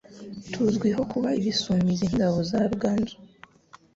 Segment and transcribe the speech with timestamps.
[0.51, 3.15] Tuzwiho kuba ibisumizi nk'ingabo za Ruganzu